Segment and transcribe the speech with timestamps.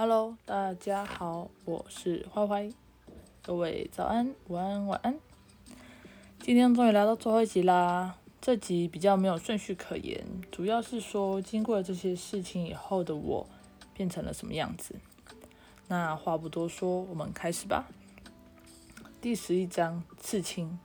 [0.00, 2.70] Hello，大家好，我是坏坏，
[3.42, 5.18] 各位早安、午安、晚安。
[6.38, 13.44] 今天终于来到最后一集啦，这集比较没有顺序可言，主要是说经过了这些事情以后的我
[13.92, 14.94] 变成了什么样子。
[15.88, 17.88] 那话不多说，我们开始吧。
[19.20, 20.78] 第十一章，刺青。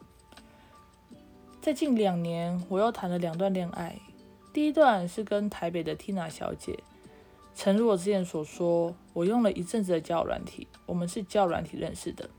[1.62, 4.00] 在近两年，我又谈了两段恋爱，
[4.52, 6.80] 第一段是跟台北的 Tina 小姐。
[7.56, 12.30] 诚如我之前所说，我用了一阵子的交友软体，我们是交友软体认识的。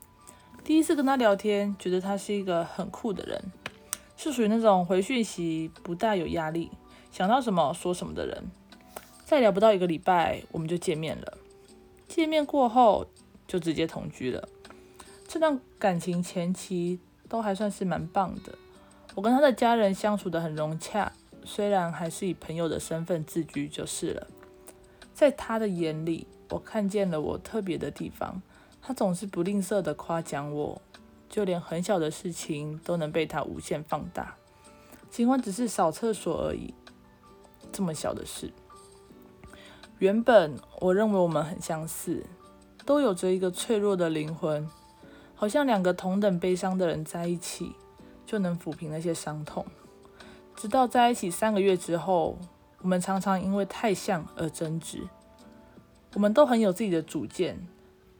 [0.64, 3.40] 第一次跟他聊天，觉得他是一个很酷的人，
[4.16, 6.70] 是属于那种回讯息不大有压力，
[7.12, 8.44] 想到什么说什么的人。
[9.24, 11.38] 再聊不到一个礼拜，我们就见面了。
[12.08, 13.06] 见面过后，
[13.46, 14.48] 就直接同居了。
[15.26, 18.52] 这段感情前期都还算是蛮棒的，
[19.14, 21.12] 我跟他的家人相处得很融洽，
[21.44, 24.26] 虽然还是以朋友的身份自居就是了。
[25.14, 28.42] 在他的眼里，我看见了我特别的地方。
[28.82, 30.82] 他总是不吝啬地夸奖我，
[31.28, 34.34] 就连很小的事情都能被他无限放大。
[35.08, 36.74] 尽管只是扫厕所而已，
[37.72, 38.52] 这么小的事。
[40.00, 42.26] 原本我认为我们很相似，
[42.84, 44.68] 都有着一个脆弱的灵魂，
[45.34, 47.72] 好像两个同等悲伤的人在一起，
[48.26, 49.64] 就能抚平那些伤痛。
[50.56, 52.36] 直到在一起三个月之后。
[52.84, 55.08] 我们常常因为太像而争执，
[56.12, 57.66] 我们都很有自己的主见，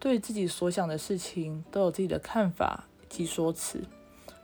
[0.01, 3.85] 对自己所想的事情都有自己的看法及说辞。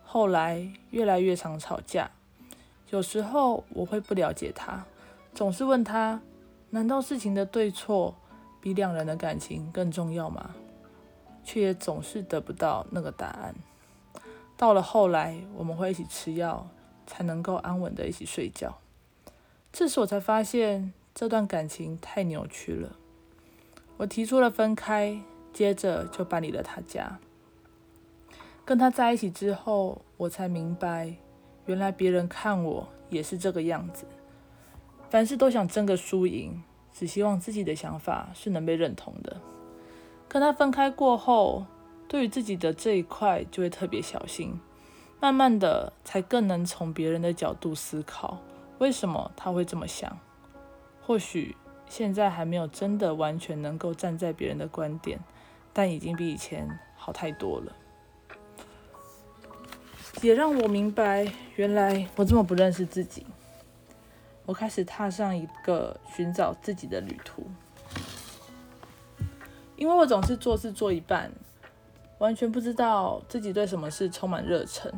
[0.04, 2.10] 后来越来越常吵架，
[2.90, 4.84] 有时候我会不了解他，
[5.32, 6.20] 总是问他：
[6.68, 8.14] 难道事情的对错
[8.60, 10.50] 比两人的感情更重要吗？
[11.42, 13.54] 却也总是得不到那个答案。
[14.58, 16.68] 到了后来，我们会一起吃药，
[17.06, 18.76] 才能够安稳的一起睡觉。
[19.72, 22.96] 这时我才发现这段感情太扭曲了。
[23.98, 25.20] 我提出了分开，
[25.52, 27.18] 接着就搬离了他家。
[28.64, 31.14] 跟他在一起之后，我才明白，
[31.66, 34.06] 原来别人看我也是这个样子。
[35.08, 39.40] 凡事都想争个输赢，只希望自己的想法是能被认同的。
[40.28, 41.66] 跟他分开过后，
[42.06, 44.60] 对于自己的这一块就会特别小心，
[45.20, 48.38] 慢慢的才更能从别人的角度思考。
[48.80, 50.18] 为什么他会这么想？
[51.02, 51.54] 或许
[51.86, 55.20] 现在还没有真的完全能够站在别人的观点，
[55.70, 57.76] 但已经比以前好太多了。
[60.22, 63.26] 也让我明白，原来我这么不认识自己。
[64.46, 67.46] 我开始踏上一个寻找自己的旅途，
[69.76, 71.30] 因为我总是做事做一半，
[72.16, 74.90] 完全不知道自己对什么事充满热忱。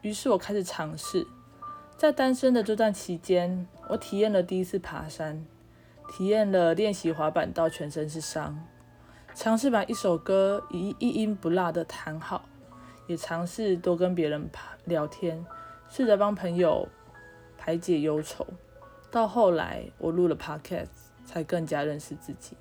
[0.00, 1.26] 于是我开始尝试。
[2.02, 5.46] 在单身的这段期间，我体验了第一次爬山，
[6.08, 8.58] 体验了练习滑板到全身是伤，
[9.36, 12.44] 尝试把一首歌以一音不落的弹好，
[13.06, 14.50] 也尝试多跟别人
[14.86, 15.46] 聊天，
[15.88, 16.88] 试着帮朋友
[17.56, 18.44] 排解忧愁。
[19.08, 20.88] 到后来，我录了 Podcast，
[21.24, 22.56] 才更加认识自己。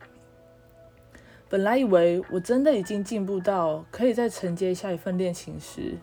[1.50, 5.97] 本来以为我真的已经进步到可以再承接下一份恋情时，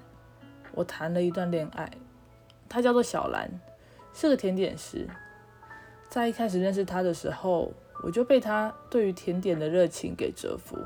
[0.75, 1.88] 我谈了一段恋爱。
[2.68, 3.50] 他叫做小兰，
[4.12, 5.08] 是个甜点师。
[6.08, 10.76] 在一开始认识他的时候，我就被他对于甜点的热情给折服。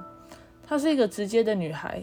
[0.66, 2.02] 她是一个直接的女孩，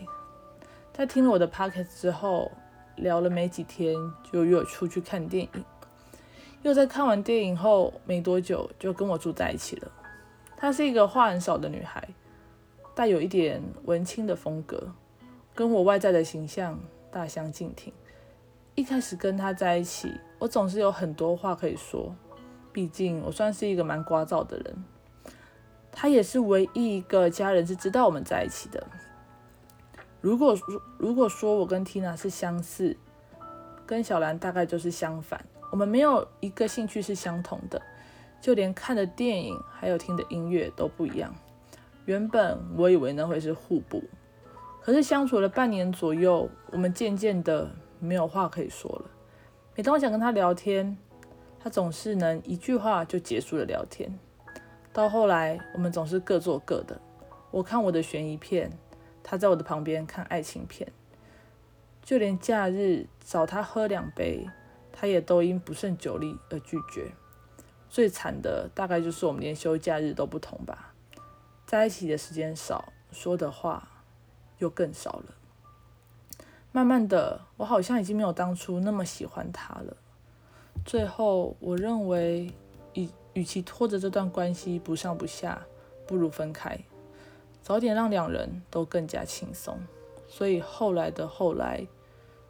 [0.94, 2.52] 在听了我的 podcast 之后，
[2.98, 3.96] 聊了没几天
[4.32, 5.66] 就约我出去看电影，
[6.62, 9.92] 又在看完电影后没多久就跟我住在一起了。
[10.56, 12.08] 她是一个话很少的女孩，
[12.94, 14.94] 带有一点文青的风格，
[15.56, 16.80] 跟我外在的形象
[17.12, 17.92] 大相径庭。
[18.80, 22.16] 一开始跟他在一起，我总是有很多话可以说，
[22.72, 24.86] 毕竟我算是一个蛮聒噪的人。
[25.92, 28.82] 他也是唯一一个家人是知道我们在一起的。
[30.22, 30.58] 如果
[30.98, 32.96] 如果说我跟 Tina 是相似，
[33.86, 35.44] 跟小兰大概就是相反。
[35.72, 37.82] 我们没有一个兴趣是相同的，
[38.40, 41.36] 就连看的电影还有听的音乐都不一样。
[42.06, 44.02] 原本我以为那会是互补，
[44.82, 47.70] 可是相处了半年左右，我们渐渐的。
[48.00, 49.12] 没有话可以说了。
[49.76, 50.98] 每当我想跟他聊天，
[51.60, 54.18] 他总是能一句话就结束了聊天。
[54.92, 57.00] 到后来，我们总是各做各的。
[57.52, 58.72] 我看我的悬疑片，
[59.24, 60.92] 他在我的旁边看爱情片。
[62.02, 64.50] 就连假日找他喝两杯，
[64.92, 67.12] 他也都因不胜酒力而拒绝。
[67.90, 70.94] 最惨的大概就是我们连休假日都不同吧。
[71.66, 73.88] 在一起的时间少，说的话
[74.58, 75.36] 又更少了。
[76.72, 79.98] 慢慢的，我好像已经没有当初那么喜欢他了。
[80.86, 82.54] 最后，我认为
[82.94, 85.66] 与与其拖着这段关系不上不下，
[86.06, 86.80] 不如分开，
[87.62, 89.80] 早点让两人都更加轻松。
[90.28, 91.88] 所以后来的后来，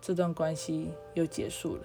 [0.02, 1.84] 这段关系又结束了。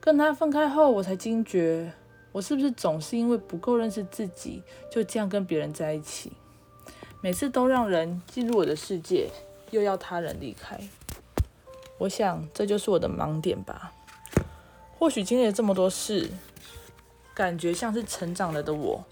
[0.00, 1.92] 跟他分开后，我才惊觉，
[2.32, 6.32] 我是不是总是因为不够认识自己，就这样跟别人在一起？
[7.22, 9.28] 每次都让人进入我的世界，
[9.70, 10.78] 又要他人离开。
[11.98, 13.92] 我想这就是我的盲点吧。
[14.98, 16.30] 或许经历了这么多事，
[17.34, 19.04] 感觉像是成长了的我，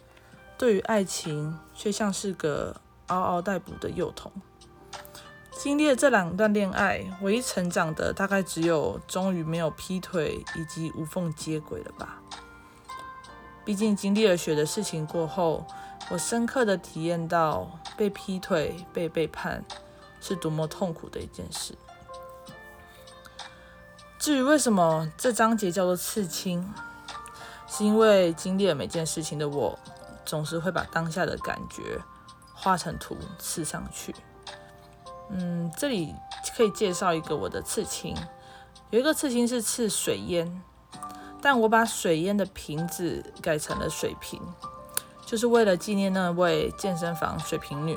[0.58, 4.32] 对于爱情却像是个嗷嗷待哺的幼童。
[5.52, 12.20] 经历了这两段恋爱，唯一成长的大概只有终于没有劈腿以及无缝接轨了吧。
[13.64, 15.66] 毕竟经历了血的事情过后，
[16.10, 19.64] 我深刻的体验到被劈腿、被背叛
[20.20, 21.74] 是多么痛苦的一件事。
[24.18, 26.72] 至于为什么这章节叫做刺青，
[27.68, 29.78] 是因为经历了每件事情的我，
[30.24, 32.00] 总是会把当下的感觉
[32.52, 34.14] 画成图刺上去。
[35.30, 36.14] 嗯，这里
[36.56, 38.16] 可以介绍一个我的刺青，
[38.90, 40.62] 有一个刺青是刺水烟，
[41.40, 44.40] 但我把水烟的瓶子改成了水瓶，
[45.24, 47.96] 就是为了纪念那位健身房水瓶女，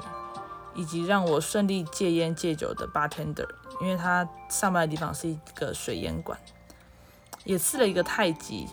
[0.80, 3.46] 以及让我顺利戒烟戒酒的 bartender，
[3.82, 6.40] 因为他上班的地方是一个水烟馆，
[7.44, 8.66] 也刺了一个太极，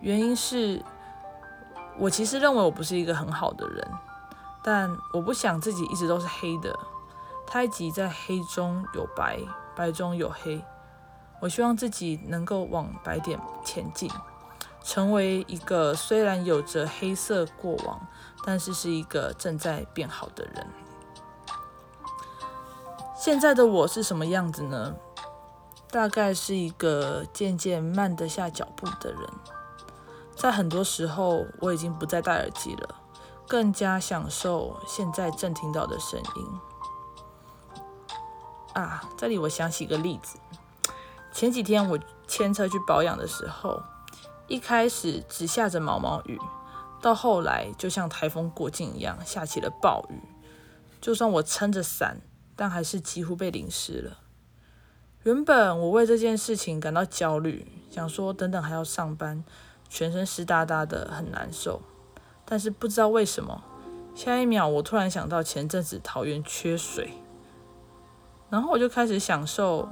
[0.00, 0.82] 原因是
[1.96, 3.88] 我其实认为我不是一个很好的人，
[4.64, 6.76] 但我不想自己一直都是黑的。
[7.46, 9.38] 太极在黑中有白，
[9.76, 10.60] 白中有黑。
[11.38, 14.10] 我希望自己能够往白点前进，
[14.82, 18.04] 成为一个虽然有着黑色过往，
[18.44, 20.66] 但是是一个正在变好的人。
[23.26, 24.94] 现在的我是什么样子呢？
[25.90, 29.20] 大概是一个渐渐慢得下脚步的人。
[30.36, 32.94] 在很多时候，我已经不再戴耳机了，
[33.48, 36.46] 更加享受现在正听到的声音。
[38.74, 40.38] 啊，这里我想起一个例子。
[41.32, 43.82] 前几天我牵车去保养的时候，
[44.46, 46.40] 一开始只下着毛毛雨，
[47.02, 50.22] 到后来就像台风过境一样下起了暴雨。
[51.00, 52.20] 就算我撑着伞，
[52.56, 54.18] 但还是几乎被淋湿了。
[55.22, 59.44] 原本我为这件事情感到焦虑，想说等等还要上班，
[59.88, 61.82] 全身湿哒哒的很难受。
[62.44, 63.62] 但是不知道为什么，
[64.14, 67.12] 下一秒我突然想到前阵子桃园缺水。
[68.48, 69.88] 然后我就开始享受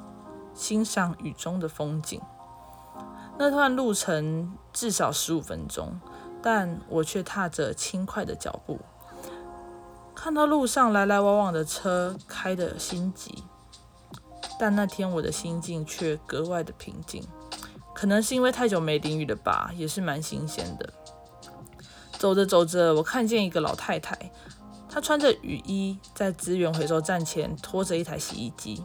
[0.55, 2.21] 欣赏雨中的风景。
[3.37, 6.01] 那段路程至少十五分钟，
[6.41, 8.79] 但我却踏着轻快的脚步，
[10.25, 13.45] 看到路上来来往往的车开得心急。
[14.59, 17.23] 但那天我的心境却格外的平静，
[17.95, 20.91] 可能是因为太久没淋雨了吧，也是蛮新鲜的。
[22.13, 24.19] 走着走着，我看见一个老太太。
[24.89, 28.83] 她穿着雨衣，在资源回收站前拖着一台洗衣机。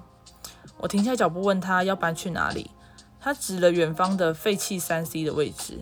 [0.76, 2.70] 我停下脚步，问她要搬去哪里。
[3.22, 5.80] 她指了远方的废弃三 C 的位置。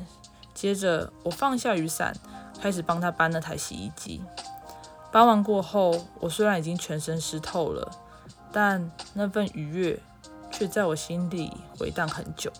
[0.53, 2.15] 接着，我放下雨伞，
[2.61, 4.21] 开始帮她搬那台洗衣机。
[5.17, 7.91] 搬完过后，我虽然已经全身湿透了，
[8.51, 9.99] 但那份愉悦
[10.51, 12.51] 却在我心里回荡很久。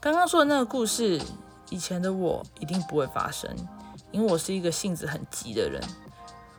[0.00, 1.22] 刚刚说的那个故事，
[1.70, 3.48] 以前的我一定不会发生，
[4.10, 5.80] 因为我是一个性子很急的人。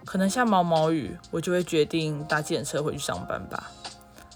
[0.06, 3.70] 可能下毛毛雨，我就会决定搭计程车回去上班吧。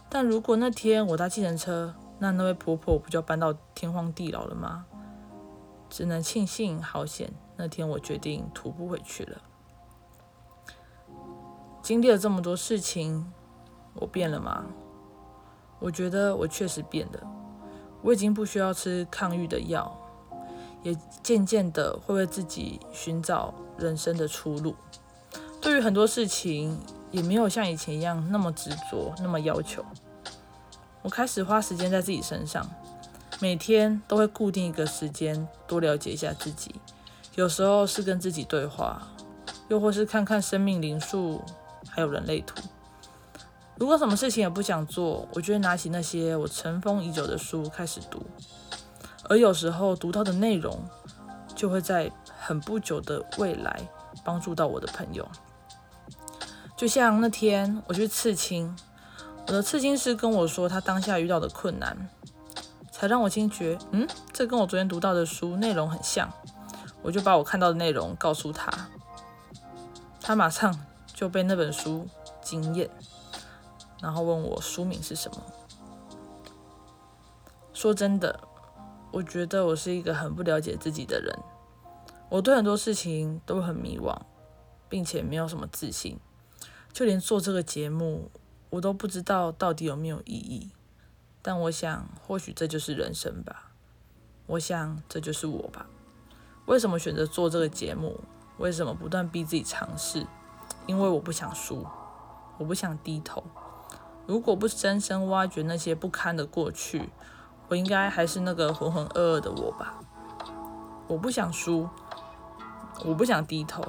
[0.09, 4.83] 但如果那天我搭计程车，那那位婆婆不就要搬到天荒地老了吗？
[5.89, 9.37] 只能庆幸好险，那天我决定徒步回去了。
[11.87, 13.31] 经历了这么多事情，
[13.93, 14.65] 我变了吗？
[15.79, 17.19] 我觉得我确实变了。
[18.01, 19.97] 我已经不需要吃抗郁的药，
[20.83, 24.75] 也渐渐的会为自己寻找人生的出路。
[25.61, 26.77] 对于很多事情，
[27.09, 29.81] 也没有像以前一样那么执着，那么要求。
[31.03, 32.69] 我开始花时间在自己身上，
[33.39, 36.75] 每天都会固定一个时间，多了解一下自己。
[37.35, 39.07] 有时候是跟自己对话，
[39.69, 41.41] 又或是看看生命灵数，
[41.89, 42.61] 还有人类图。
[43.75, 48.25] 如果什么事情也不想做，我就会拿起那些我尘封已久的书开始读。
[49.29, 50.83] 而有时候读到的内容，
[51.55, 53.87] 就会在很不久的未来
[54.23, 55.27] 帮助到我的朋友。
[56.75, 58.75] 就像那天我去刺青，
[59.47, 62.09] 我的刺青师跟我说他当下遇到的困难，
[62.91, 66.31] 才让我惊觉，嗯，这跟我昨天读到的书内容很像。
[67.03, 68.71] 我就把我看到的内容告诉他，
[70.19, 70.77] 他马上
[71.17, 72.07] 就被那本书
[72.43, 72.87] 惊艳，
[73.99, 75.41] 然后问我书名是什么。
[77.73, 78.39] 说真的，
[79.11, 81.35] 我觉得我是一个很不了解自己的人，
[82.29, 84.15] 我对很多事情都很迷惘，
[84.87, 86.19] 并且没有什么自信，
[86.93, 88.29] 就连做这个节目，
[88.69, 90.69] 我都不知道到底有没有意义。
[91.41, 93.71] 但我想，或许这就是人生吧。
[94.45, 95.87] 我想，这就是我吧。
[96.67, 98.19] 为什么选择做这个节目？
[98.59, 100.27] 为什么不断逼自己尝试？
[100.87, 101.85] 因为我不想输，
[102.57, 103.43] 我不想低头。
[104.25, 107.09] 如果不深深挖掘那些不堪的过去，
[107.67, 109.99] 我应该还是那个浑浑噩噩的我吧。
[111.07, 111.87] 我不想输，
[113.05, 113.83] 我不想低头。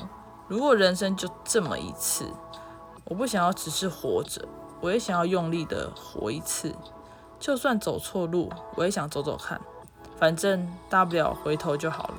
[0.46, 2.32] 如果人生就这么一次，
[3.04, 4.46] 我不想要只是活着，
[4.80, 6.74] 我也想要用力的活一次。
[7.38, 9.60] 就算走错路，我也想走走看，
[10.16, 12.14] 反正大不了回头就好了。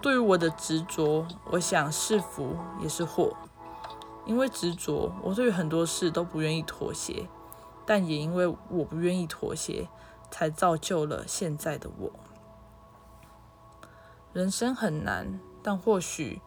[0.00, 3.34] 对于我的执着，我想是福也是祸。
[4.26, 7.28] 因为执着，我对于很多事都不愿意妥协，
[7.84, 9.88] 但也因为我不愿意妥协，
[10.30, 12.10] 才造就了现在的我。
[14.32, 16.40] 人生很难，但或许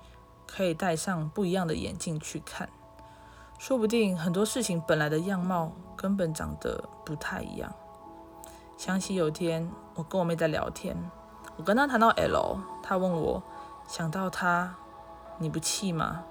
[0.45, 2.69] 可以戴上不一样的眼镜去看，
[3.59, 7.73] 说不定很多事情本来的样貌根本长得不太一样。
[8.75, 10.95] 想起有天我跟我妹在聊天，
[11.55, 13.41] 我跟她谈到 L，她问我
[13.87, 14.75] 想到他，
[15.37, 16.23] 你不气吗？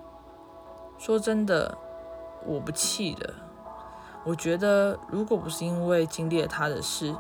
[0.98, 1.76] 说真的，
[2.44, 3.34] 我不气的。
[4.24, 7.14] 我觉得如果不是因为经历了他的事，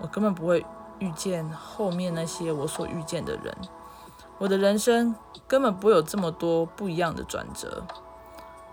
[0.00, 0.64] 我根本不会。
[0.98, 3.52] 遇见后面那些我所遇见的人，
[4.38, 5.16] 我的人生
[5.48, 7.82] 根本不会有这么多不一样的转折。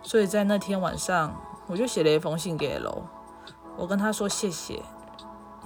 [0.03, 3.01] 所以在那天晚上，我就写了一封信给 L，
[3.75, 4.84] 我跟他说谢谢，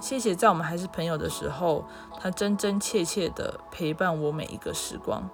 [0.00, 1.84] 谢谢在我们还是朋友的时候，
[2.18, 5.28] 他真真切切的陪伴我每一个时光，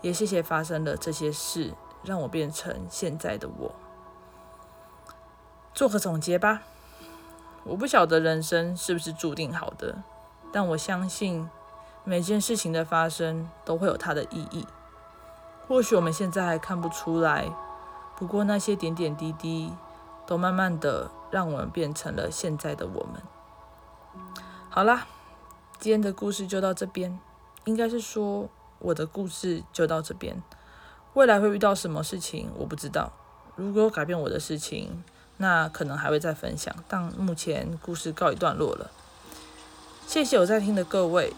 [0.00, 1.74] 也谢谢发生了这些事，
[2.08, 3.70] 让我变成现在的我。
[5.74, 6.62] 做个总结吧，
[7.64, 9.98] 我不晓得人生是不是注定好的。
[10.50, 11.50] 但我相信，
[12.04, 14.66] 每件事情的发生都会有它的意义。
[15.68, 17.52] 或许我们现在还看不出来，
[18.16, 19.74] 不过那些点点滴滴，
[20.26, 23.22] 都慢慢的让我们变成了现在的我们。
[24.70, 25.06] 好啦，
[25.78, 27.20] 今天的故事就到这边，
[27.66, 28.48] 应该是说
[28.78, 30.42] 我的故事就到这边。
[31.14, 33.12] 未来会遇到什么事情，我不知道。
[33.56, 35.02] 如果改变我的事情，
[35.38, 36.74] 那可能还会再分享。
[36.86, 38.90] 但目前故事告一段落了。
[40.06, 41.32] 谢谢有在听的各位，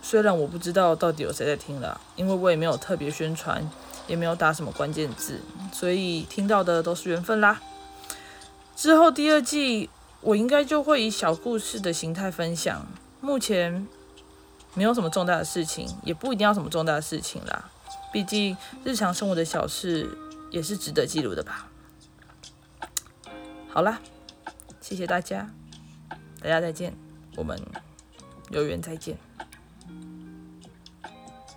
[0.00, 3.68] 虽然我不知道到底有谁在听了，因为我也没有特别宣传，
[4.06, 5.40] 也没有打什么关键字，
[5.72, 7.60] 所以听到的都是缘分啦。
[8.76, 9.90] 之后第二季
[10.20, 12.86] 我应该就会以小故事的形态分享，
[13.20, 13.86] 目前
[14.74, 17.70] 没有什么重大的事情，也不一定要什么重大的事情啦，
[18.14, 20.08] 毕竟日常生活的小事
[20.48, 21.68] 也是值得记录的吧。
[23.68, 24.00] 好啦，
[24.80, 25.50] 谢谢大家，
[26.40, 26.94] 大家再见，
[27.34, 27.60] 我们。
[28.50, 29.18] 有缘再见。